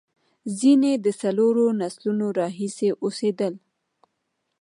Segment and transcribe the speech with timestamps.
[0.59, 3.53] ځینې د څلورو نسلونو راهیسې اوسېدل.